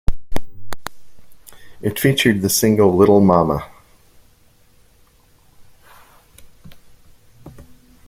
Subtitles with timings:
[1.83, 3.69] It featured the single "Little Mama".